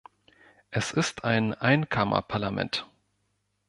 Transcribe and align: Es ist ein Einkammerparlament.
Es 0.71 0.93
ist 0.93 1.25
ein 1.25 1.53
Einkammerparlament. 1.53 2.87